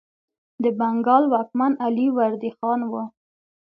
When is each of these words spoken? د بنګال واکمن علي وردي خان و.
د 0.63 0.65
بنګال 0.79 1.23
واکمن 1.31 1.71
علي 1.85 2.07
وردي 2.17 2.51
خان 2.57 2.79
و. 2.91 2.93